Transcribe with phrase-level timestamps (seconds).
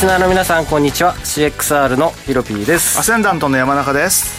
[0.00, 1.12] リスナーの皆さんこんにちは。
[1.16, 2.98] CXR のヒロピーです。
[2.98, 4.34] アセンダントの山中です。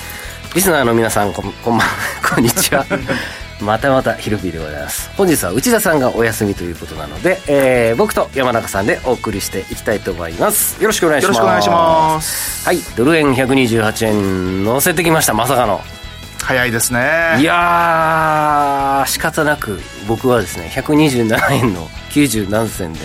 [0.55, 1.87] リスナーの皆さんこんこんばん
[2.33, 2.83] こんにちは。
[3.61, 5.11] またまたヒロピーでございます。
[5.15, 10.81] 本日は内田さんがお休みということなので、えー、僕と山中さんでお送りしていきたいと思います。
[10.81, 11.37] よろしくお願いします。
[11.37, 12.65] よろしくお願いします。
[12.65, 12.79] はい。
[12.95, 15.79] ドル円128円乗せてきましたまさかの。
[16.41, 17.37] 早いですね。
[17.37, 22.99] いやー仕方なく僕はですね127円の90何銭で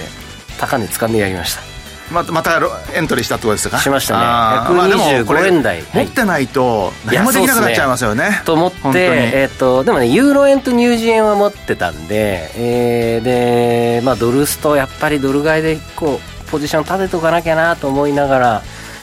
[0.59, 1.76] 高値掴んでやりました
[2.11, 2.61] ままた
[2.95, 3.79] エントリーしたってことですか？
[3.81, 4.21] しましたね。
[4.25, 8.43] あーまあでもこれ125円台持ってないと何もできなくなっちゃいますよね。
[8.45, 18.63] と思ってえっとでもねユーロ円とニュージー円は持ってたんで、えーでまあドルストやっぱりドル買いでこうポジション立てとかなきゃなと思いながら、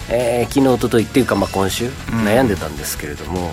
[0.09, 1.89] えー昨日一昨日っていうかまあ今週ん。
[2.25, 3.51] 悩んでたんですけれども、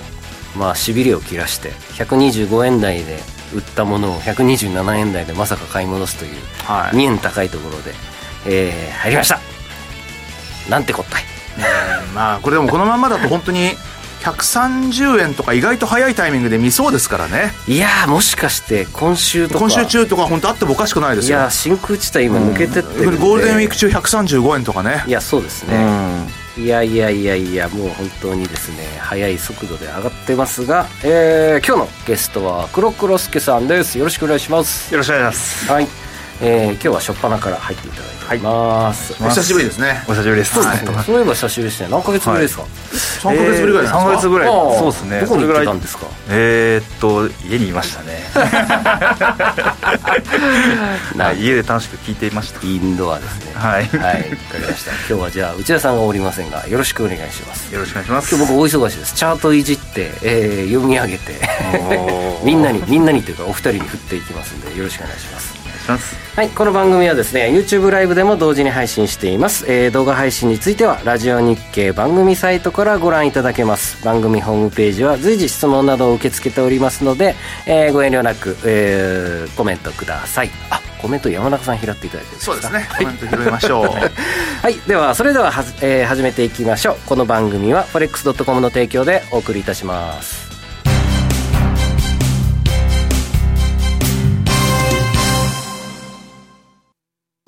[0.56, 3.18] まあしびれを切らして125円台で
[3.52, 6.32] 売ったものを127円台でまさか買い戻すという、
[6.64, 6.96] はい。
[6.96, 7.92] 2円高いところで、
[8.46, 9.40] えー入りました
[10.68, 11.22] なんてこったい。
[11.22, 13.70] うんまあこれでもこのままだと本当に
[14.22, 17.52] 130円とか意外と早いタイミングで見そうですからね。
[17.66, 19.60] いやーもしかして今週とか。
[19.60, 21.38] 今週中とか本当あってもおかしくないですよ。
[21.38, 25.04] いや真空地帯今抜けてってるんで、ゴールデンウィーク中135円とかね。
[25.06, 26.24] いやそうですうね、
[26.56, 26.62] ん。
[26.62, 33.96] いやいやいやいやもう本当にですね速い速度で上がってますが、えー今日のゲストは黒黒助さんです。
[33.98, 34.92] よろしくお願いします。
[34.92, 35.72] よろしくお願いします。
[35.72, 35.88] はい、
[36.42, 40.02] えー今日は初っ端から入っていただいております、お久しぶりですね。
[40.08, 40.54] お久しぶりです。
[40.54, 41.88] そうですね、そういえば久しぶりですね。
[41.90, 44.48] 何ヶ月ぶりですか、3ヶ月ぶりぐらいなんですか、3ヶ月ぐらい。
[44.48, 45.20] そうですね。
[45.20, 46.06] どこに行っんですか？
[46.28, 48.20] えー、っと家にいましたね。
[51.18, 52.60] はい家で楽しく聞いていました。
[52.66, 53.52] インドアですね。
[53.54, 53.84] はい。
[53.86, 54.92] はいわかりました。
[54.92, 57.72] 今日はじゃあ内田さんがおりませんがよろしくお願いします。
[57.74, 58.34] よろしくお願いします。
[58.34, 59.14] 今日僕大忙しです。
[59.14, 61.34] チャートいじって、えー読み上げて。
[62.44, 66.16] みんなにみんなにというかお二人に振っていきますんでよろしくお願いしますします。
[66.36, 74.02] はいこの番組はですね YouTube ライブでも同時に配信しています、えー動画配信についてはラジオ日経番組サイトからご覧いただけます。
[74.04, 77.34] 番組ホームページは随時質問などを受け付けておりますので、
[77.66, 80.50] えーご遠慮なく、えーコメントください。
[80.70, 82.86] あコメント山中さん拾っていただいてそうですね。
[82.98, 83.84] コメント拾いましょう。
[84.62, 86.96] はい、ではそれでははず、えー始めていきましょう。
[87.06, 90.49] この番組は forex.com の提供でお送りいたします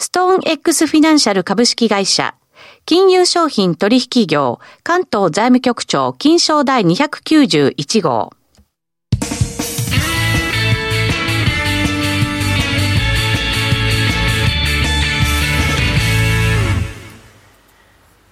[0.00, 2.36] ストーン X フィナンシャル株式会社、
[2.86, 8.32] 金融商品取引業、関東財務局長、金商第291号。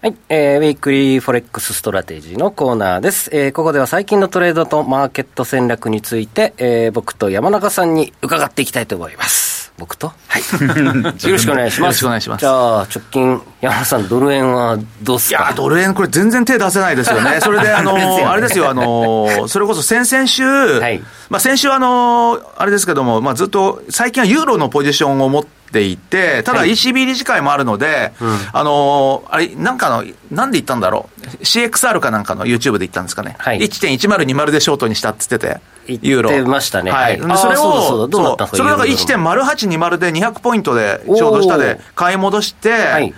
[0.03, 3.29] はい、えー、 Weekly Forex Strategy のコーナーです。
[3.33, 9.56] えー、ここでは最近のトレードとマーケット戦略について、えー、僕と山中さんに伺っていきたいと思います。
[9.79, 10.13] 僕と？
[10.29, 10.43] はい。
[11.27, 11.81] よろしくお願いします。
[11.81, 15.43] よろしくお願いしますじゃあ、直近、山中さん、ドル円はどうっすか？
[15.43, 17.41] いやードル円これ全然手出せないですよね。
[17.45, 26.71] それで、あのねあれですよ、あの それこそ先々週、はいまあ先週あのあれですけども、まあずっと、最近はユーロのポジションを持っていて、ただはい。
[26.71, 28.13] ECB 理事会もあるので、
[28.53, 33.37] あのあれ、なんかの、なんで言ったんだろう？CXR かなんかの YouTube で言ったんですかね？
[33.39, 33.59] はい。
[33.59, 35.61] 1.1020でショートにしたって言ってて。
[35.87, 36.49] 言ってユーロ。
[36.49, 36.91] ましたね。
[36.91, 37.21] はい。
[37.21, 37.31] はい。
[37.31, 38.57] でそれを、それだか？
[38.57, 43.15] らユーロ1.0820で200ポイントでちょうど下で買い戻して、はい。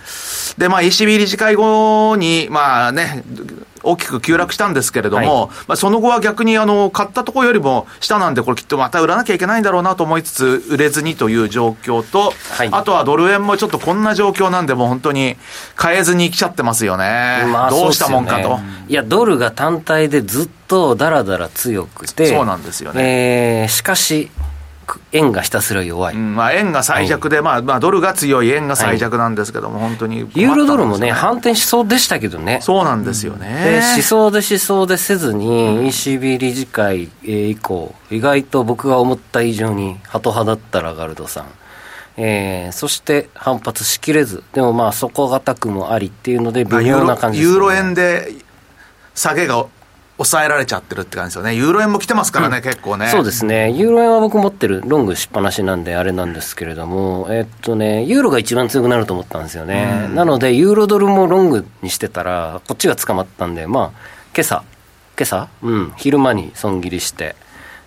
[0.57, 3.23] で、まあ ECB 理事会後に、まあね、
[3.83, 15.35] 大きく急落したんですけれども、まあ、その後は逆にあの買ったところよりも下なんで、これきっとまた売らなきゃいけないんだろうなと思いつつ、売れずにという状況と、はいあとはドル円もちょっとこんな状況なんで、もう本当に
[15.75, 17.43] 買えずに来ちゃってますよね。
[17.51, 18.57] まあどうしたもんかと。
[18.57, 24.38] ねいや、ドルが単体でずっとだらだら強くて、そうなんですよねえーしかし、く
[25.11, 26.15] 円がひたすら弱い。
[26.15, 32.59] うんまあ、円が最弱で、まあ、まあ、ドルが強い、円が最弱なんですけども、本当に困ったんですよ、ユーロドルもね、反転しそうでしたけどね。
[32.61, 33.81] そうなんですよでね。
[33.95, 41.45] しそうでしそうでせずに、ECB 理事会えー以降、意外と僕が思った以上にハト派だったラガルドさん。
[42.17, 48.33] えーそして反発しきれず、でもまあ底堅くもありっていうので、微妙な感じです、ねユーロ円で
[49.15, 49.65] 下げが
[50.19, 51.55] 抑えられちゃってるって感じですよね。
[51.55, 53.07] ユーロ円も来てますからね、結構ね。
[53.07, 63.99] そうですね、ユーロ円は僕持ってるロングしっぱなしなんであれなんですけれども、えっとね、ユーロが一番強くなると思ったんですよね、なので、ユーロドルもロングにしてたら、こっちが捕まったんで、まあ、
[64.35, 64.63] 今朝
[65.17, 65.47] 今朝？
[65.61, 67.35] うん、昼間に損切りして、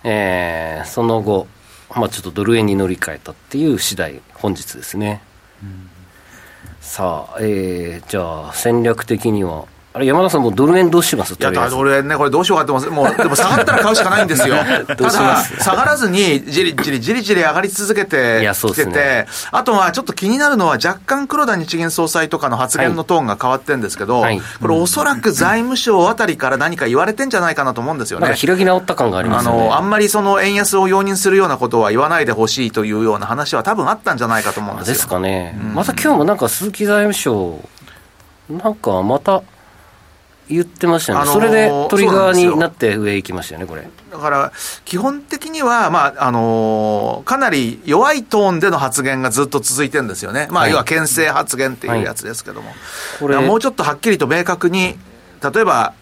[0.03, 1.47] えーその後、
[1.95, 5.23] まあ、ちょっとドル円に乗り換えたっていう次第、本日ですね。
[6.81, 11.35] さあ、えーじゃあ、戦略的には、あれ、山田さん、もうドル円どうします？
[11.35, 14.57] いや、ドル円ね、これどうしようかって思ってもう、でも下がったら買うしかないんですよ。
[14.89, 28.27] ただ、す下がらずに、じりじりじりじり上がり続けてきてですねて、あとはちょっと気になるのは、若干黒田日銀総裁とかの発言のトーンが変わってるんですけど、はいこれおそらく財務省あたりから何か言われてんじゃないかなと思うんですよね。
[28.29, 29.69] なんか開き直った感がありまあすよね。
[29.69, 34.95] の、あんまりその円安を容認するようなことは言わないでほしいというような話は多分あったんじゃないかと思うんですよ。
[34.95, 37.59] ですかね、また今日もなんか鈴木財務省、
[38.51, 39.43] なんかまた
[40.49, 43.89] 言ってましたよね、あのーそれでトリガーになって上行きましたよね、これ。
[44.11, 44.53] だから、
[44.85, 50.49] 基本的には、まあ、あのーかなり弱いトーンでの発言がずっと続いてるんですよね。
[50.51, 50.71] まあ、はい。
[50.73, 52.75] 要は牽制発言っていうやつですけども。
[53.19, 54.99] これだからもうちょっとはっきりと明確に、
[55.43, 55.95] 例えば、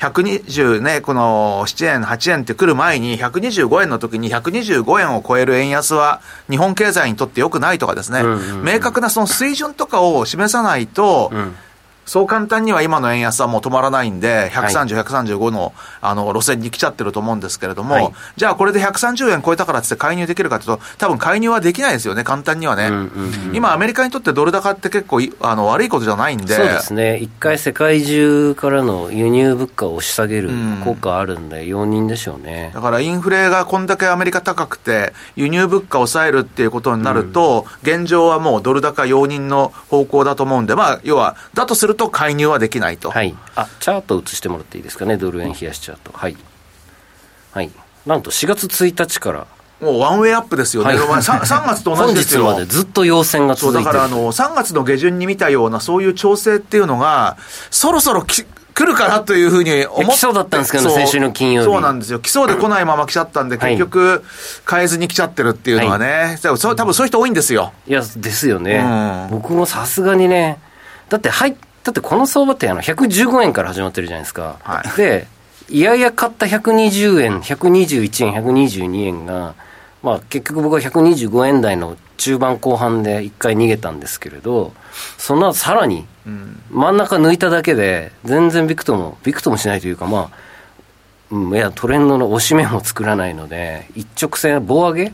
[0.00, 8.64] 120ね、この7円、8円って来る前に、125円の時に125円を超える円安は、日本経済にとって良くないとかですね、うんうんうん。
[8.64, 11.54] 明確なその水準とかを示さないと、うん
[12.06, 17.32] そう簡単には今の円安はもう止まらないんで、130、135のあの路線に来ちゃってると思う。
[17.36, 18.12] んですけれども、はい。
[18.36, 22.88] じゃあこれで130円超えたからって介入できるかというと、多分介入はできないですよね、簡単にはね。
[22.88, 23.56] うんうんうん。
[23.56, 30.80] 今、アメリカにとってドル高って結構いあの悪いことじゃないんで、そうですね、一回世界中からの輸入物価を押し下げるうん。
[30.84, 32.70] 効果あるんで、容認でしょうね。
[32.74, 32.80] だ。
[32.80, 43.10] からインフレがこんだけアメリカ高くて、輸入物価を抑えるっていうことになると、現状はもうドル高容認の方向だと思うんで、まあ、要は、だとすると介入はできないと。
[43.10, 46.12] はい、あチャート映してもらっていいですかね、ドル円冷やしチャート。
[46.12, 46.36] はい、
[47.52, 47.70] はい、
[48.06, 49.46] なんと4月1日から。
[49.80, 50.94] もうワンウェイアップですよね。
[50.94, 51.08] はい。
[51.08, 52.42] まあ 3, 3月と同本じですよ。
[52.46, 53.84] 日までずっと陽線が続いてる。
[53.84, 57.36] だからあの、3月の下旬に見たような、そういう調整っていうのが、
[57.70, 58.44] そろそろき
[58.74, 61.64] 来るかなというふうに思って来そうだったんですけど先週の金曜日。
[61.66, 62.20] そうなんですよ。
[62.20, 63.72] 来そうで来ないまま来ちゃったんで、はい。
[63.72, 64.24] 結局、
[64.70, 67.72] 変えずに来ちゃってるっていうのはね、そうそう多分そういう人多いんですよ。
[67.86, 68.76] いや、ですよね。
[69.30, 69.38] うん。
[69.38, 70.58] 僕もさすがにね、
[71.08, 74.58] だって、はい、だってこの相場ってあの115円から始まってるじゃないですか。
[74.62, 75.26] はいで、
[75.68, 79.54] いやいや買った120円、121円、122円が、
[80.02, 84.72] まあ結局僕は125円台の中盤後半で一回逃げたんですけれど、
[85.18, 86.06] その後さらに
[86.70, 90.30] 真ん中抜いただけで、全然ビクとも、ビクともしないというか、まあ、
[91.30, 95.12] うん、いや、トレンドの押し目も作らないので、一直線、棒上げ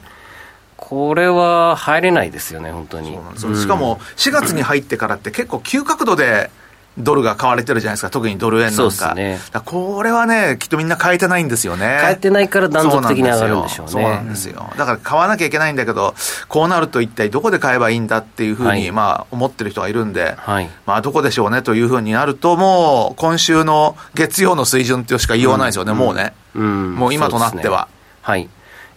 [0.78, 3.18] これは入れないですよね、本当に。
[3.36, 6.50] そうしかも、4月に入ってからって結構急角度で、
[6.96, 8.76] ドルが買われてるじゃないですか、特にドル円なんか。
[8.76, 11.98] そうですねだからこれはね、きっとみんな変えてないんですよね。
[12.00, 13.92] 変えてないから断続的に上がるんでしょうね。
[13.92, 14.70] そうなんですよ。
[14.76, 16.14] だから買わなきゃいけないんだけど、
[16.48, 20.70] こうなると一体どこで買えばいいんだっていうふうに、はいまあ思ってる人がいるんで、はい。
[20.86, 26.32] まあどこでしょうねというふうになると、もう今週の月曜の水準っていうしか言いようがないですよね、もうね。
[26.54, 27.88] うんもう今となっては。
[28.22, 28.48] はい。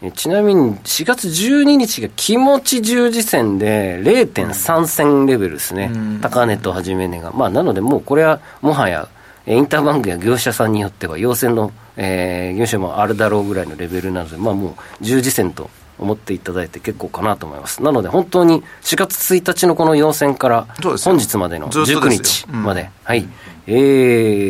[0.02, 6.22] えちなみに4月12日が気持ち十字線で0.3銭レベルですね、うん。
[6.22, 9.08] 高値と始め値が、まあ、なのでもうこれはもはや
[9.46, 17.82] えインターバンクや業者さんによっては陽線の、えー業者もあるだろうぐらいのレベルなので、まあ、もう十字線と思っていただいて結構かなと思います。
[17.84, 22.48] なので本当に4月1日のこの陽線から本日までのずっと19ですよ。
[22.48, 23.28] 日まで、はい。
[23.68, 23.74] え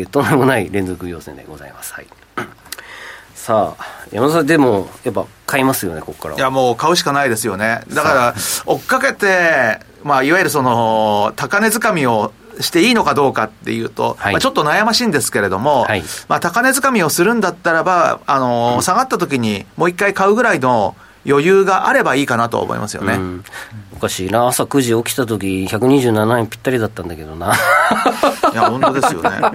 [0.04, 1.92] ー、とんでもない連続陽線でございます。
[1.92, 2.06] はい
[3.42, 6.34] さあ山田さんでもやっぱ買いますよねここから。
[6.34, 7.80] はいや、もう買うしかないですよね。
[7.92, 8.34] だから、
[8.66, 14.34] 追っかけて、まあ、いわゆるその、高値掴みをしていいのかどうかっていうと、はい。
[14.34, 16.04] まあ、ちょっと悩ましいんですけれども、はい。
[16.28, 20.94] まあ、高値掴みをするんだったらば、あの、下がった時にもう一回買うぐらいの
[21.26, 23.14] 余裕があればいいかなと思いますよね。
[23.14, 23.44] うん。
[23.96, 24.46] おかしいな。
[24.46, 27.54] 朝9時起きた時127円ぴったりだったんだけどな。
[28.52, 29.30] いや、本当ですよね。
[29.40, 29.52] うん。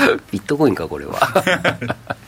[0.32, 1.18] ビットコインかこれは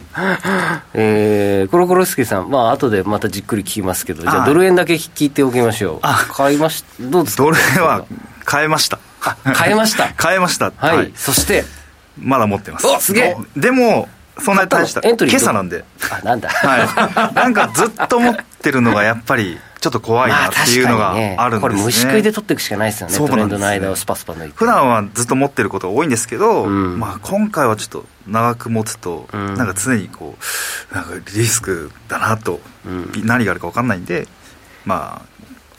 [0.94, 2.50] えー、コロコロスケさん。
[2.50, 4.46] まあ後でまたじっくり聞きますけどじゃあはい。
[4.46, 5.98] ドル円だけ聞いておきましょう。
[6.02, 7.42] あ買いましどうですか？
[7.44, 8.04] ドル円は
[8.50, 8.98] 変えました。
[9.22, 10.08] あ変えました。
[10.20, 10.72] 変えました。
[10.76, 11.64] はい、そして
[12.18, 12.86] まだ持ってます。
[12.86, 13.36] おすげえ。
[13.56, 15.84] でもそんなに大した今朝なんで。
[16.10, 16.48] あなんだ。
[16.48, 17.34] はい。
[17.34, 21.60] なんかずっと持ってるのがやっぱりちょっと怖いまあなっていうのがあるんですね。
[21.60, 24.56] これ虫食いで取っていくしかないですよねトレンドの間をスパスパ抜いて。
[24.56, 26.98] 普段はずっと持ってることが多いんですけど、うん。
[26.98, 29.54] まあ、今回はちょっと長く持つと、うん。
[29.54, 30.36] なんか常にこ
[30.92, 33.10] うなんかリスクだなと、うん。
[33.24, 34.28] 何があるか分かんないんで
[34.84, 35.30] まあ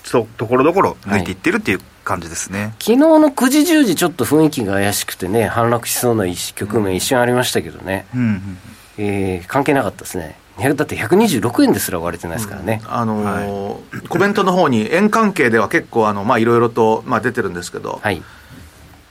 [0.03, 8.57] ちょっとところどころ抜いていってるっていう感じですね、昨日の9時10時ちょっと雰囲気が怪しくてね反落しそうな一局面一瞬ありましたけどね、うんうん。
[8.97, 18.21] えー関係なかったですねだって126円ですら割れてないですからね、あのーコメントの方に円関係では結構あのまあいろいろとまあ出てるんですけど、はい。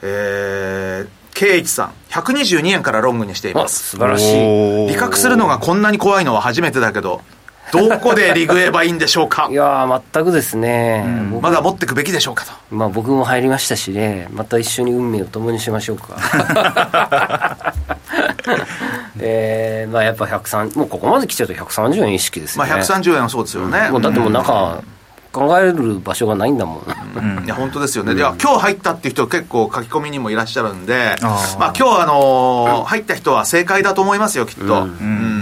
[0.03, 3.91] えー、圭一さん122円からロングにしていあます。
[3.91, 4.87] 素晴らしい。
[4.89, 7.23] 利確するのがこんなに怖いのは初めてだけど
[7.73, 9.49] どこでリグえばいいんでしょうか？
[9.51, 12.53] いやー全くですね、僕まだ持っていくべきでしょうかと。
[12.71, 14.29] まあ僕も入りましたしね。
[14.33, 16.17] また一緒に運命を共にしましょうか。
[19.23, 24.83] えー、まあやっぱ103もうここまで来ちゃうと130円意識ですよね、まあ130円はそうですよね、もうだってもう中、
[25.33, 26.83] 考える場所がないんだも
[27.21, 35.40] ん、いや本当ですよね、いや今日入ったっていう人結構書き込みにもいらっしゃるんでまあ今日あのー入った人は正解だと思いますよきっと、うん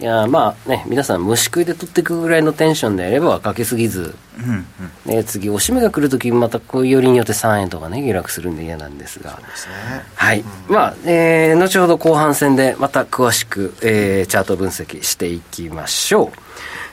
[0.00, 4.66] いやまあね皆さん虫食いで取っていくぐらいのテンションでやればかけすぎず、うん
[5.06, 5.14] うん。
[5.16, 9.38] ね、次押し目が来るときまたこういうよりによって3円とかね下落するんで嫌なんですが。
[9.46, 9.74] ですね。
[10.14, 16.32] はい、まあ、えー後ほど後半戦でまた詳しく、えーチャート分析していきましょ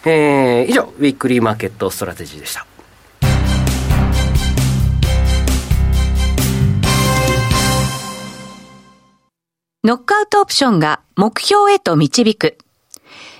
[0.05, 2.67] う、えー以上 Weekly Market Strategy でした。
[9.85, 12.57] ノックアウトオプションが目標へと導く。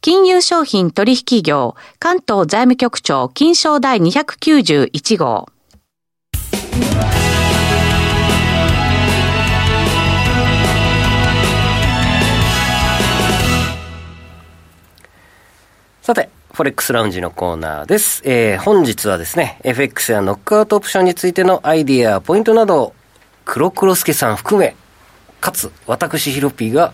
[0.00, 5.48] 金融商品取引業、関東財務局長、金賞第291号。
[16.02, 18.20] さて、フォレックスラウンジのコーナーです。
[18.26, 22.94] えー本日はですね、FX やノックアウトオプションについてのアイディアポイントなどを、
[23.46, 24.76] 黒黒助さん含め、
[25.40, 26.92] かつ、私ヒロピーが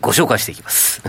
[0.00, 1.00] ご紹介していきます。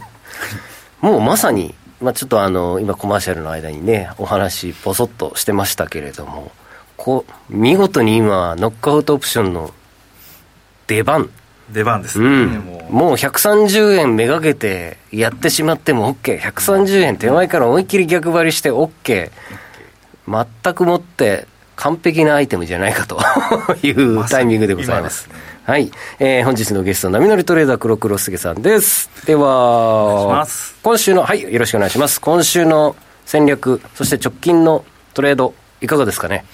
[1.02, 6.52] もうまさに、まあちょっとあの、今コマーシャルの間にね、お話ポソッとしてましたけれども、
[6.98, 9.72] こう、見事に今、ノックアウトオプションの
[10.88, 11.30] 出番、
[11.72, 12.94] 出番ですね、うん、もう。
[12.94, 19.32] もう130円めがけてやってしまっても OK、130円手前から思いっきり逆張りして OK、
[20.28, 23.20] 全くもって完璧なアイテムじゃないかと
[23.84, 25.28] いうタイミングでございます。
[25.28, 29.10] 今ですねはい、えー本日のゲスト、波乗りトレーダー黒黒すげさんです。
[29.26, 30.46] では、
[30.84, 32.22] 今週の、はい、よろしくお願いします。
[32.22, 32.96] 今週の
[33.26, 36.46] 戦略、そして直近のトレード、いかがですかね？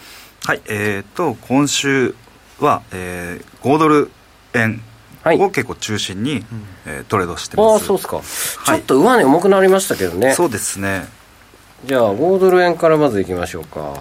[0.45, 2.15] はいえー、と今週
[2.59, 4.11] は、えー、5ドル
[4.53, 4.81] 円
[5.23, 6.45] はいを結構中心に、
[6.85, 8.21] えートレードしてああ、ますそうですか。
[8.65, 10.33] ちょっと上値重くなりましたけどね。
[10.35, 11.05] そうですね
[11.83, 13.93] じゃあ5ドル円からまずいきましょうか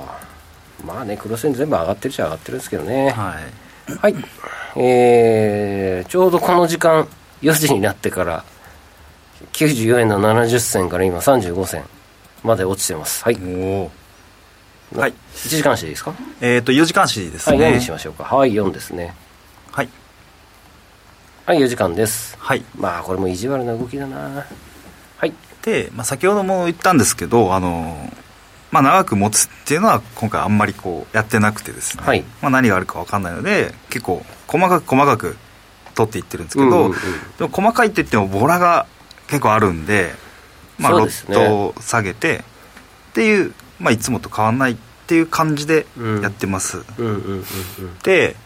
[0.86, 4.14] まあね黒線全部上がってるっちゃ上がってるんですけどね、はいはい。
[4.76, 7.08] えー、ちょうどこの時間、
[7.42, 8.44] 4時になってから、
[9.52, 11.84] 94円の70銭から今35銭
[12.42, 13.24] まで落ちてます。
[13.24, 13.38] はい。
[13.42, 13.48] お
[13.82, 13.90] お
[14.98, 16.12] はい1時間足でいいですか？
[16.40, 18.24] えっ、と4時間足ですはい、ね4にしましょうか。
[18.24, 19.14] はい、4ですね。
[19.72, 19.88] はい
[21.46, 22.36] はい、4時間です。
[22.38, 24.44] はいまあ、これも意地悪な動きだな
[25.16, 25.32] はい。
[25.62, 28.10] で、まあ、先ほども言ったんですけどあの
[28.70, 32.22] まあ、長く持つっていうのは今回あんまりこうやってなくてですね、はい。
[32.40, 35.36] まあ、何があるか分かんないので結構細かく細かく
[35.94, 36.92] 取っていってるんですけど、うんうんうん。
[37.38, 38.86] でも細かいって言ってもボラが
[39.26, 40.12] 結構あるんで、
[40.78, 42.44] まあ、ロットを下げて
[43.10, 45.86] っていう、まあ、いつもと変わんないっていう感じで
[46.22, 47.44] やってます、うんうんうんうん。
[48.04, 48.36] で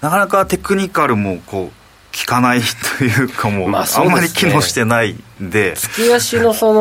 [0.00, 1.81] なかなかテクニカルもこう
[2.14, 2.60] 効かない
[2.98, 5.74] というかもう、まあそあうんまり機能してないんで。
[5.76, 6.74] 月足のそ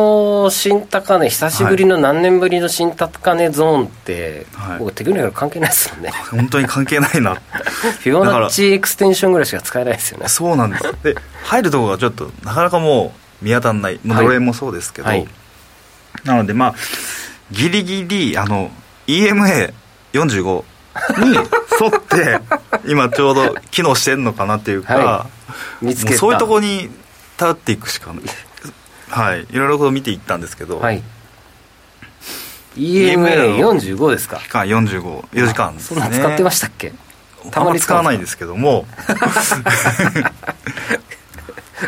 [0.43, 4.79] の新高値久しぶりの何年ぶりの新高値ゾーンって、はい。
[4.79, 7.35] 僕テクニカル関係ないですもんね本当に関係ないな。
[8.03, 10.27] フィボナッチエクステンションぐらいしか使えないですよね。
[10.27, 10.83] そうなんです。
[11.03, 14.25] で入るところがちょっとなかなかもう見当たらない、まあ、はい。
[14.25, 15.25] ドル円もそうですけど、はい。
[16.25, 16.75] なのでまあ
[17.51, 18.69] ギリギリあの
[19.07, 20.63] EMA45
[21.19, 21.38] に
[21.81, 22.39] 沿って
[22.85, 25.27] 今ちょうど機能してんのかなっていうか、は
[25.81, 26.09] 見つけた。
[26.11, 26.89] もうそういうところに
[27.38, 28.23] 頼っていくしかない。
[29.09, 29.45] はい。
[29.50, 31.01] いろいろこう見ていったんですけど、はい。
[32.77, 34.38] EMA45 ですか？
[34.38, 36.01] 期間454時間ですね。
[36.01, 36.93] そんなん使ってましたっけ？
[37.51, 38.85] たまに使わないですけども、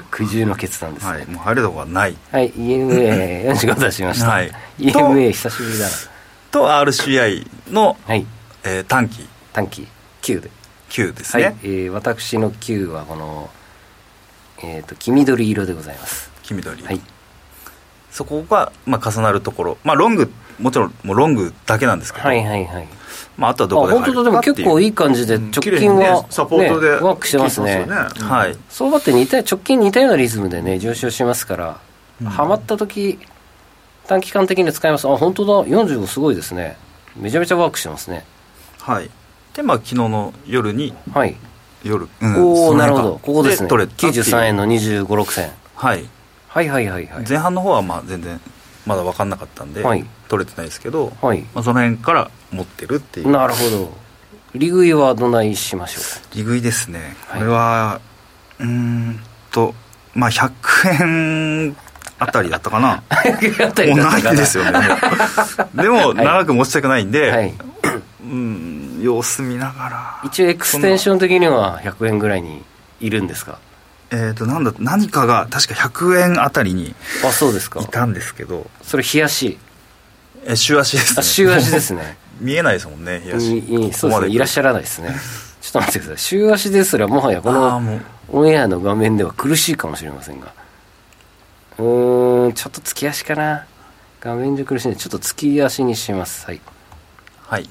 [0.10, 1.12] 苦渋の決断ですね。
[1.12, 2.18] はい、もう入るところがない。
[2.32, 4.52] はい、EMA45 出しました、はい。
[4.80, 5.92] EMA 久しぶりだな。
[6.52, 8.26] と RCI の、はい。
[8.64, 9.88] えー短期短期
[10.22, 10.50] 9で。
[10.90, 13.50] 9ですね、はい、えー私の9はこの
[14.64, 16.32] えっ、と黄緑色でございます。
[16.44, 17.02] 黄緑、はい。
[18.12, 22.88] そこが、まあ、重なるところ、まあ、ロングもちろんもうロングだけなんですけど、はいはいはい。
[23.38, 27.86] まあ、あとはあどこで入る本当だでも結構いい感じで直近は、ねサポートで、ねワークしてますね。
[27.86, 27.94] ね。
[27.94, 28.56] はい。
[28.70, 31.80] 相場って似た直近似たようなリズムでね上昇しますから、
[32.22, 32.28] うん。
[32.28, 33.18] ハマった時
[34.08, 35.08] 短期間的に使います。
[35.08, 35.70] あ本当だ。
[35.70, 36.78] 45すごいですね。
[37.16, 38.26] めちゃめちゃワークしてますね。
[38.80, 39.10] はい
[39.54, 41.36] でまあ昨日の夜にはい、
[41.84, 43.20] 夜、うんおおなるほど。
[43.22, 43.70] ここですね。
[43.70, 44.24] 取れたっていう。
[44.24, 46.10] 93円の2 5 6銭はい。
[46.48, 47.26] はいはいはいはい。
[47.28, 48.40] 前半の方はまあ全然
[48.86, 50.06] まだ分かんなかったんで、はい。
[50.28, 51.42] 取れてないですけど、はい。
[51.54, 53.32] まあ、その辺から持ってるっていう。
[53.32, 53.92] なるほど。
[54.56, 56.36] 利食いはどないしましょう。
[56.36, 57.16] 利食いですね。
[57.28, 57.40] はい。
[57.40, 58.02] これは、
[58.60, 59.20] うーん
[59.52, 59.76] と
[60.16, 61.76] まあ100円
[62.20, 63.04] あたりだったかな。
[63.08, 64.80] かもうないですよね
[65.76, 67.54] でも長く持ちたくないんで、はい。
[68.24, 70.22] うん様子見ながら。
[70.24, 72.64] 一応エクステンション的には100円ぐらいに
[73.00, 73.60] いるんですか？
[74.12, 76.94] えっ、となんだ何かが確か100円あたりに
[77.26, 77.82] あそうですか。
[77.82, 78.70] いたんですけど。
[78.82, 79.58] それ冷やし
[80.46, 81.20] え週足ですね。
[81.20, 82.18] あ週足ですね。
[82.40, 83.64] 見えないですもんね冷やし
[83.94, 84.28] そうですね。
[84.30, 85.16] いらっしゃゃらないですね。
[85.62, 86.18] ちょっと待ってください。
[86.18, 90.48] 週足ですらもはやこのオンエアの画面では苦しいかもしれませんが。
[91.78, 93.66] うーんちょっと月足かな。
[94.22, 96.46] 画面で苦しいんでちょっと月足にします。
[96.46, 96.62] はい。
[97.48, 97.70] はい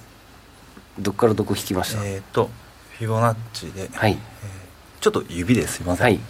[0.99, 2.51] どっからどこ引きました、えっ、と
[2.99, 4.19] フィボナッチで、はい。
[5.01, 6.21] ちょっと指ですいません、はい。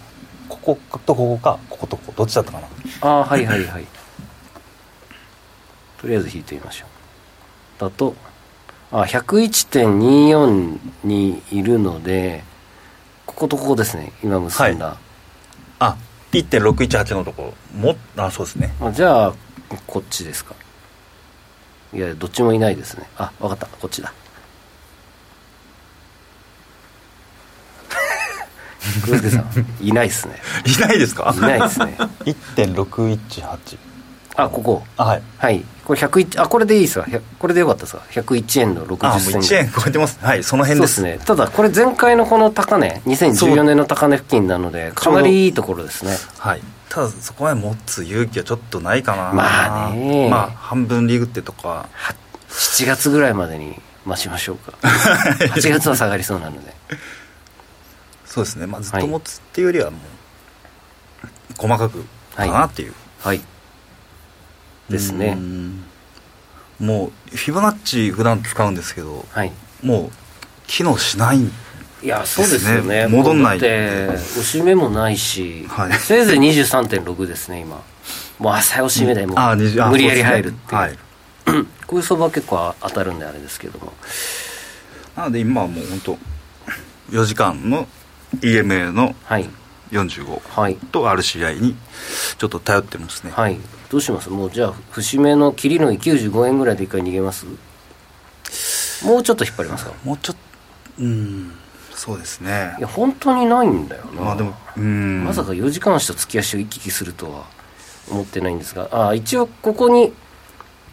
[0.48, 2.66] こことここかこことここどっちだったかな？
[3.00, 3.86] ああはいはいはい。
[6.00, 6.86] とりあえず引いてみましょ
[7.78, 7.80] う。
[7.80, 8.14] だと
[8.90, 12.44] あ101.24にいるので
[13.26, 14.12] こことここですね。
[14.22, 14.96] 今結んだ、
[15.78, 15.96] あ
[16.32, 17.54] 1.618のとこ。
[17.74, 18.74] ろもあそうですね。
[18.80, 19.34] あじゃあ
[19.86, 20.54] こっちですか。
[21.92, 23.08] いやどっちもいないですね。
[23.16, 23.66] あわかった。
[23.66, 24.12] こっちだ
[29.04, 29.46] 黒助さん
[29.80, 30.34] いないですね。
[30.66, 31.32] いないですか？
[31.36, 31.96] いないですね。
[32.24, 33.78] 1.618
[34.36, 34.82] あここ？
[34.96, 35.22] あはい。
[35.38, 35.64] はい。
[35.84, 40.18] これ101あこれでいいですか100これでよかったですか101円のあ60もう銭1円超えてます？
[40.24, 41.18] はいそのそうで辺ですすね。
[41.24, 46.12] ただこれ前回のこの高値2014年の高値付近なのでかなりいいところですね。
[46.38, 46.60] はい。
[46.88, 49.32] ただそこまで持つ勇気はちょっとないかな。
[49.32, 50.28] まあね。
[50.30, 51.88] まあ半分リーグってとか。
[51.92, 52.14] は
[52.48, 54.72] 7月ぐらいまでに待ちましょうか。
[54.82, 56.72] 8月は下がりそうなので
[58.32, 60.00] そうですね、まあ、ずっと持つっていうよりはもう
[61.58, 62.02] 細かく
[62.34, 63.42] かなっていう、はい。
[64.88, 65.36] ですね。
[65.36, 65.84] うん。
[66.80, 69.52] もうフィボナッチ普段使うんですけどはい。
[69.82, 70.10] もう
[70.66, 71.50] 機能しないい
[72.02, 72.76] やそうですよね。
[72.76, 75.92] ですね戻んないって押し目もないし、はい。
[75.92, 77.82] せいぜい23.6ですね今。
[78.38, 80.80] もう朝押し目でもうあ20あ無理やり入るっていう。
[80.80, 80.86] ね。
[80.86, 80.98] はい。
[81.86, 83.92] こういう相場は結構当たるんであれですけども。
[85.18, 86.18] なので今はもう本当
[87.10, 87.86] 4時間の
[88.40, 89.48] EMA のはい。
[89.90, 90.76] 45はい。
[90.76, 91.76] と RCI に
[92.38, 93.58] ちょっと頼ってますね、はい。
[93.90, 94.30] どうします？
[94.30, 97.44] もうじゃあ節目の切りのい95円ぐらいで一回逃げます？
[99.04, 99.92] もうちょっと引っ張りますか？
[100.02, 101.52] もうちょっとうん
[101.94, 102.74] そうですね。
[102.78, 105.24] いや本当にないんだよな、まあでもうん。
[105.24, 107.44] まさか4時間足と月足を行き来するとは
[108.10, 109.08] 思ってないんですが。
[109.10, 110.12] あ一応ここに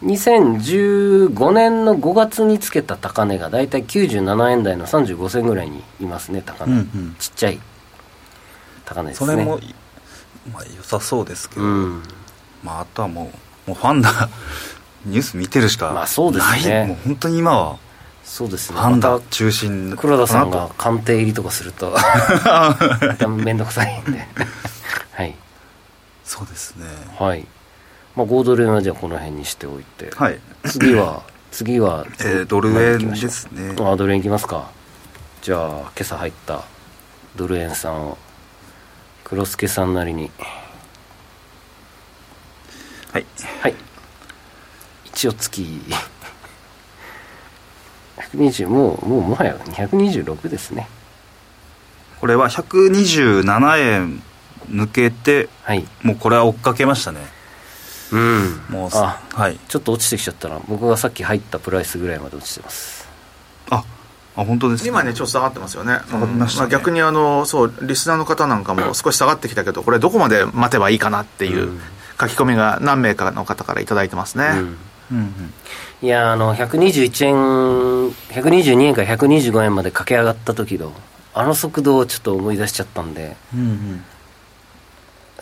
[0.02, 7.16] 2015年の5月につけた高値が大体97円台の35銭ぐらいにいますね高値、うんうん。
[7.18, 7.60] ちっちゃい
[8.86, 9.26] 高値ですね。
[9.26, 9.60] それも、
[10.52, 12.02] まあ、良さそうですけど、うん。
[12.62, 13.30] まあ、あとはも
[13.66, 14.28] うもうファンダ
[15.04, 16.74] ニュース見てるしかまあそうですね。
[16.74, 16.86] ない。
[16.88, 17.76] もう本当に今は
[18.24, 18.78] そうですね。
[18.78, 20.56] ファンダま中心た黒田さんか。
[20.58, 21.96] が官邸入りとかすると
[23.28, 24.26] 面倒くさいんで。
[25.12, 25.34] はい。
[26.24, 26.86] そうですね。
[27.18, 27.46] はい
[28.16, 30.38] まあ5ドル円はじゃあこの辺にしておいて、はい。
[30.64, 33.74] 次は 次は、えードル円ですね。
[33.80, 34.70] あドル円いきますか。
[35.42, 36.62] じゃあ今朝入った
[37.36, 38.18] ドル円さんを
[39.24, 40.30] 黒助さんなりに。
[43.12, 43.26] はい。
[43.62, 43.74] はい。
[45.06, 45.82] 一応月。
[48.32, 50.88] 120もうもうもはや226ですね。
[52.20, 54.22] これは127円
[54.70, 55.86] 抜けてはい。
[56.02, 57.20] もうこれは追っかけましたね
[58.12, 58.60] うん。
[58.68, 59.20] もうあ。
[59.32, 59.58] はい。
[59.68, 60.60] ちょっと落ちてきちゃったな。
[60.68, 63.08] 僕がさっき入ったプライスぐらいまで落ちてます。
[63.70, 63.84] あ
[64.36, 66.00] あ本当です今ねちょっと下がってますよね。
[66.08, 66.60] 下がりました。
[66.62, 71.80] ねうんあ、逆にあのそうリスナーの方なんかも少し下がってきたけどこれどこまで待てばいいかなっていううん。
[72.20, 74.58] 書き込みが何名かの方から頂いてますね、うん。
[74.58, 74.76] うん
[75.12, 75.54] うん。
[76.02, 80.92] いやあの121円122円から125円まで駆け上がった時の
[81.32, 83.36] あの速度をちょっと思い出しちゃったんで。
[83.54, 84.04] うんうん。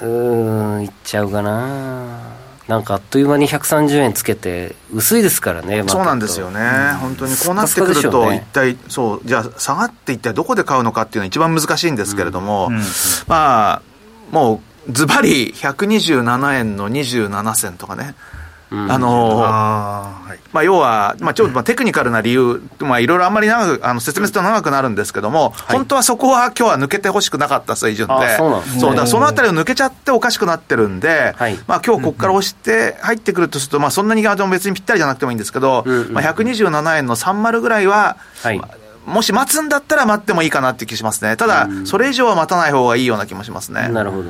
[0.01, 6.61] うーんいっちゃうかななんかあっという間に130円つけて薄いですからねそうなんですよね、
[7.01, 8.45] 本当にこうなってくると、うね。
[8.47, 12.83] 一体、そう、じゃあ、下がって一体どこで買うのかっていうのが一番難しいんですけれども、うんうん
[13.27, 13.83] まあ、
[14.31, 18.39] もう、ズバリ127円の27銭とかね、うん
[18.71, 20.39] あのああはい。
[20.53, 31.59] まあ、要は、まあ、ちょっとまあテクニカルな理由、まあ、いろいろあんまり長く、あの説明すると長くなるんですけども、本当はそこは今日は抜けてほしくなかった水準で、あそのあたりを抜けちゃっておかしくなってるんで、はい。
[31.67, 38.59] まあ今日ここから押して入ってくるとすると、まあそんなにあの別にぴったりじゃなくてもいいんですけど、うんうんまあ、127円の30ぐらいは、はい。
[38.59, 41.39] まあもし待つんだったら待ってもいいかなって気しますね。
[41.39, 43.89] ただ、それ以上は待たない方がいいような気もしますね。
[43.89, 44.25] なるほど、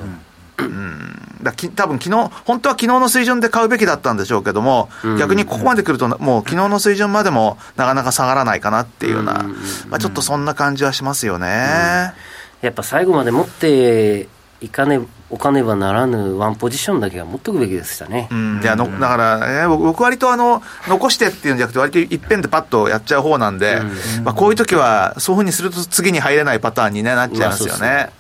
[1.43, 9.45] だき多分昨日本当は昨日の水準で買うべきだったんでしょうけども、逆にここまで来ると、もう昨日の水準までもなかなか下がらないかなっていうような、
[9.89, 12.13] まあ、ちょっとそんな感じはしますよね。
[12.61, 14.29] やっぱ最後まで持って
[14.61, 23.81] いかねおかねばならぬワンポジションだけは持っとくべきでしたね、うん、いやのだから、ね、僕僕割とあの残してっていうんじゃなくて、割といっぺんでパッとやっちゃう方なんで、
[24.25, 28.11] まあ、こういう時は、そういうふうにすると次に入れないパターンに、ね、なっちゃいますよね。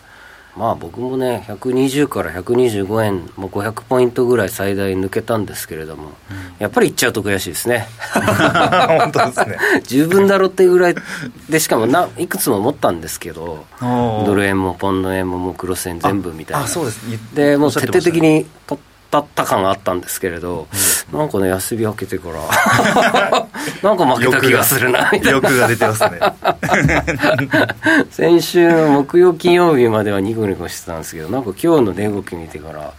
[0.59, 6.11] まあ僕もね120から125円もう500ポイントぐらい最大抜けたんですけれども、
[6.59, 7.87] やっぱりいっちゃうと悔しいですね。
[8.99, 9.59] 本当ですね。
[9.87, 10.97] 十分だろっていうぐらい
[11.49, 16.64] でしかもないくつも持ったんですけどドル円もポンド円ももうクロス円全部みたいな。
[16.64, 17.01] あそうです。
[17.35, 20.68] でもう徹底的に取ったった感があったんですけれど、
[21.12, 22.35] なんかね安日明けてから
[23.83, 25.49] なんか負けた気がするなみたいな。
[25.49, 26.21] 欲が出てますね。
[28.11, 32.92] 先週の木曜金曜日まではニコニコしてたんですけどなんか今日の値動き見てから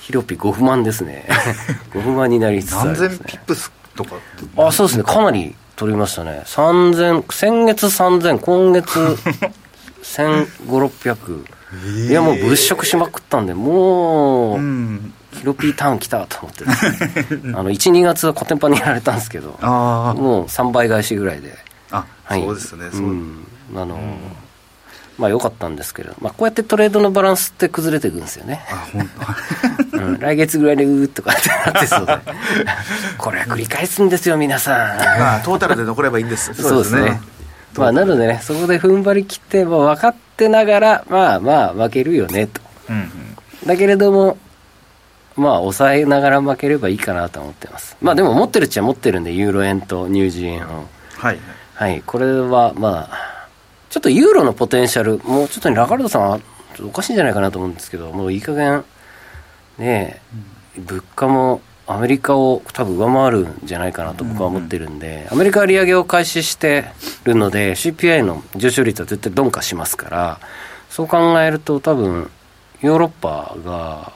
[0.00, 1.26] ヒロピ5不満ですね。
[1.92, 4.10] 5不満になりつつあり何ます、ね、千ピップスとか
[4.56, 5.04] あそうですね。
[5.04, 6.42] かなり取りましたね。
[6.46, 9.18] 3000先月3000今月
[10.02, 11.44] 1500600
[12.08, 16.64] いやもう物色しまくったんでもう、うんヒロピーターン来たと思って
[17.54, 21.56] あの12月はコテンパンにやられたんですけどもう3倍返しぐらいで。
[21.90, 22.42] あ、はい。
[22.42, 22.88] そうですね。
[22.92, 23.46] そう、ん。
[23.74, 23.98] あの
[25.18, 29.10] まあ良かったんですけど、まあ、こうやってトレードのバランスって崩れていくんですよね、あ本
[29.92, 29.98] 当。
[30.00, 32.18] うん、来月ぐらいでうーっとかってなってそうで。
[33.18, 34.76] これは繰り返すんですよ皆さん。
[34.96, 36.54] まあ、トータルで残ればいいんです。
[36.54, 37.20] そうですね。
[37.76, 42.60] まあなのでねそこで踏ん張り切っても分かってながらまあまあ負けるよねと。
[42.88, 43.66] うんうん。
[43.66, 44.38] だけれども
[45.36, 47.96] まあ抑えながら負ければいいかなと思ってます。
[48.00, 51.38] まあでも持ってるっちゃ持ってるんでユーロ円とニュージー円をはい。
[51.74, 52.02] はい。
[52.02, 53.48] これはまあ
[53.90, 56.40] ちょっとユーロのポテンシャルもうちょっとラガルドさんは
[56.82, 58.84] おかしいんじゃないかなと思うんですけどもういい加減
[59.78, 60.20] ね
[60.76, 66.84] え物価もアメリカを多分上回るんじゃないかなと僕は思ってるんで、アメリカは利上げを開始して
[67.24, 70.40] るので CPI の上昇率は絶対鈍化しますから
[70.88, 72.30] そう考えると多分
[72.80, 74.12] ヨーロッパが、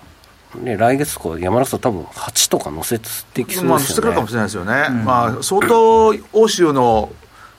[0.59, 4.89] ね、来月こう山中さん多分8とか乗せていきそうまあ、ですよね、してくるかもしれないですよね。
[5.05, 7.11] まあ、相当、欧州の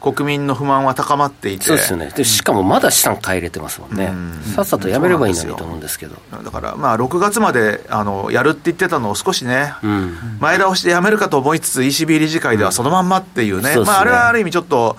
[0.02, 1.66] 国民の不満は高まっていて。
[1.66, 2.12] そうですよね。
[2.16, 4.54] でしかもまだ資産買い入れてますもんね、うん。
[4.54, 6.16] さっさとやめればいいのにと思うんですけど。
[6.44, 10.38] だから、まあ、6月まであのやるって言ってたのを少しね、うん。
[10.40, 13.86] 前倒しでやめるかと思いつつ、ECB 理事会ではそのまんまっていうね、そうですね。
[13.86, 14.96] まあ、あれはある意味ちょっと、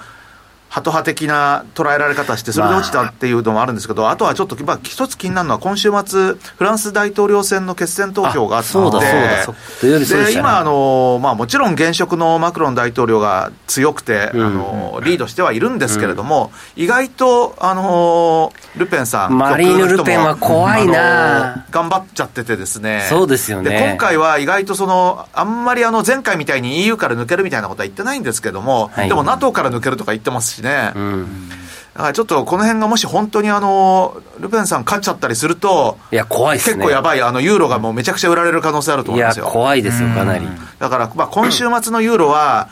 [0.68, 10.40] ハト派的な捉えられ方して、それで落ちたっていうのもあるんですけど、あとはちょっと、まあ、一つ気になるのは、今週末、フランス大統領選の決選投票があって、そうだそうだそう土曜日そうでしたね。
[10.40, 21.64] 今あの、まあ、もちろん現職のマクロン大統領が強くて、あのリードしてはいるんですけれども、意外と、あのルペンさん、マリーヌルペンは怖いな。
[21.70, 23.70] 頑張っちゃっててですね、そうですよね。
[23.70, 29.08] で今回は意外とその、あんまりあの前回みたいに EU から抜けるみたいなことは言ってないんですけども、はい。
[29.08, 30.92] でも NATO から抜けるとか言ってますしね。
[30.94, 31.48] うん。
[31.94, 36.64] だからちょっとこの辺がもし本当にあの、ルペンさん勝っちゃったりすると、いや怖いね。
[36.64, 39.46] 結構やばい、あの、ユーロがもうめちゃくちゃ売られる可能性あると思いますよ。
[39.46, 40.46] 怖いですよかなり。
[40.78, 42.68] だから、まあ、今週末のユーロは、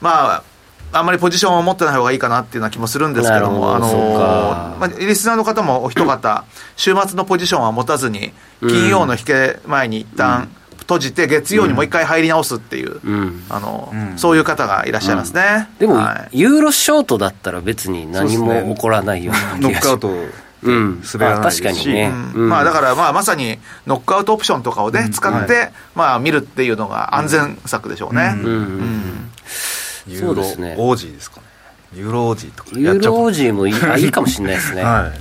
[0.00, 0.42] まあ、
[0.94, 3.88] あんまりポジションを持ってない方がいいかなっていうような気もするんですけども、ど。
[3.88, 4.76] そうか。
[4.78, 6.44] まあ、リスナーの方もお一方、
[6.76, 13.42] 週末のポジションは持たずに、金曜の引け前に一旦閉じて、月曜にもう一回入り直すっていう、うん。
[13.48, 15.68] あのそういう方がいらっしゃいますね。
[15.78, 16.38] でも、はい。
[16.38, 20.10] ユーロショートだったら別に何も起こらないようなノ気がしックアウト。
[20.62, 21.02] うん。
[21.12, 28.34] 滑らないですしかまあ、だから、まあ、まさにノックアウトオプションとかをね、使って、まあ、見るっていうのが安全策でしょうね。
[28.36, 28.46] うん。
[28.46, 29.30] うん
[30.06, 30.74] ユーロそうですね。
[30.78, 31.40] 王子ですか。
[31.40, 31.46] ね
[31.94, 32.64] ユーロ王子と。
[32.64, 35.12] かユーロ王子子もいいあいいかもしれないですね、 は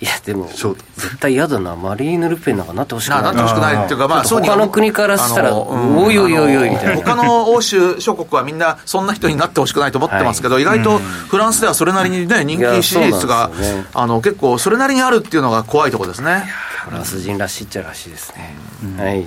[0.00, 0.04] い。
[0.04, 6.96] い、やでも絶対嫌だなマリーヌ・ルペンなんかなってほしくないななってほしくないっていうか、まあ、他の国からしたらおいおいおいおいみたいな。
[6.96, 13.50] 他の欧州諸国はみんなそんな人になってほしくないと思ってますけど、意外とフランスではそれなりにね、人気支持率が
[13.92, 16.50] あの、結構それなりにあるっていうのが怖いところですね。
[16.86, 18.56] フランス人らしいっちゃらしいですね、
[18.96, 19.26] はい。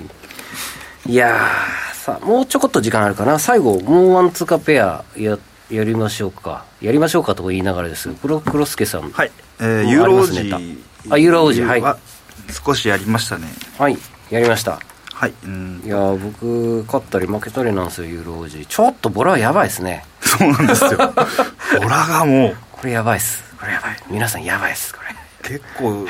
[1.06, 3.38] いやーさあもうちょこっと時間あるかな。
[3.38, 5.38] 最後もうワンツーカペアや
[5.70, 6.66] やりましょうか。
[6.82, 8.10] やりましょうかと言いながらです。
[8.10, 9.10] が黒黒助さん。
[9.10, 10.38] はい、えー、ユーロ王子
[11.08, 11.82] あユーロ王子はい。
[12.52, 13.46] 少しやりましたね。
[13.78, 13.96] はい。
[14.28, 14.80] やりました。
[15.14, 15.32] はい。
[15.46, 15.82] うん。
[15.82, 18.66] いやー僕勝ったり負けたりなんですよユーロ王子。
[18.66, 20.04] ちょっとボラはやばいですね。
[20.20, 20.90] そうなんですよ。
[21.80, 22.56] ボラがもう。
[22.70, 23.42] これやばいっす。
[23.58, 23.96] これやばい。
[24.10, 25.16] 皆さんやばいっすこれ。
[25.56, 26.06] 結構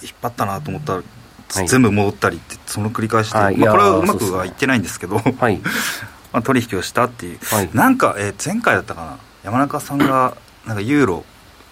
[0.00, 1.19] 引っ張ったなと思ったら、はい
[1.66, 3.56] 全部戻ったりってその繰り返しで、はい。
[3.56, 5.58] まあ、これはうまくはいってないんですけど、はい。
[6.32, 7.70] まあ、取引をしたっていう、はい。
[7.74, 9.18] なんか、えー前回だったかな。
[9.42, 10.36] 山中さんが
[10.66, 11.24] なんかユーロ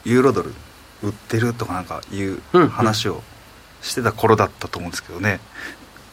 [0.05, 0.55] ユーロドル
[1.03, 3.23] 売ってるとかなんかいう話を
[3.83, 5.39] してた頃だったと思うんですけどね、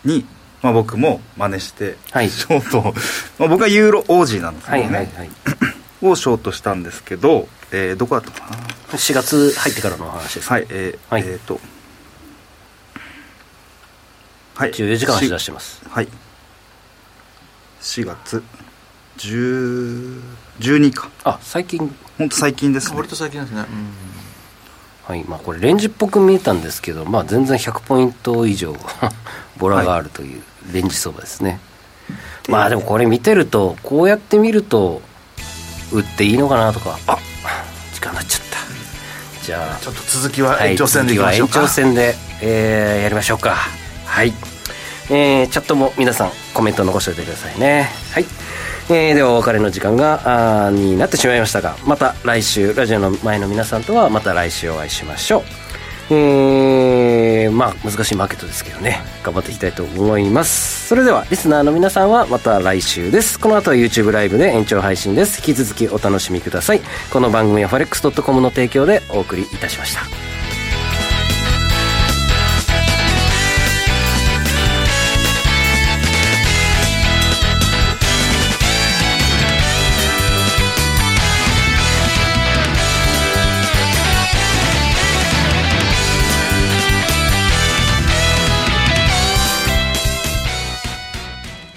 [0.04, 0.25] に、
[0.62, 2.30] まあ、僕も真似して、はい。
[2.30, 2.93] ショートを、
[3.39, 5.30] まあ、僕はユーロ王子なんですけはどね、いはいはい。
[6.01, 8.58] をショートしたんですけど、えーどこだったかな。
[8.91, 10.56] 4月入ってからの話ですね。
[10.56, 11.23] はいえーはい。
[11.25, 11.60] えーと
[14.55, 14.71] はい。
[14.71, 15.81] 14時間走らしてます。
[15.89, 16.07] はい。
[17.81, 18.43] 4月
[19.17, 20.21] 10
[20.59, 21.09] 12か。
[21.23, 21.93] あ最近。
[22.17, 22.95] 本当最近ですね。
[22.97, 23.65] 割と最近ですね。
[25.03, 25.23] はい。
[25.25, 28.75] まあこれレンジっぽく見えたんですけどまあ全然100ポイント以上
[29.59, 30.41] ボラがあるという
[30.71, 31.59] レンジ相場ですね、
[32.49, 35.01] まあでもこれ見てるとこうやって見ると
[35.91, 37.19] 売っていいのかなとかあ
[37.93, 38.57] 時間になっちゃった。
[39.45, 39.83] じゃあ。
[39.83, 41.53] ちょっと続きははい延長戦でいきましょうか。
[41.53, 43.84] 次は延長戦で、えーやりましょうか
[44.15, 44.32] はい、
[45.10, 47.89] えーチャットも皆さんコメント残しておいてくださいね。
[48.13, 48.25] はい、
[48.89, 55.43] えーではお別れの時間があになってしまいましたがまた来週ラジオの前の皆さんとはまた来週お会いしましょう。
[56.12, 59.01] えーまあ難しいマーケットですけどね。
[59.21, 60.88] 頑張っていきたいと思います。
[60.88, 63.38] それではリスナーの皆さんはまた来週です。
[63.38, 65.39] この後は YouTube ライブで延長配信です。
[65.39, 66.80] 引き続きお楽しみください。
[67.12, 70.34] この番組は forex.com の提供でお送りいたしました。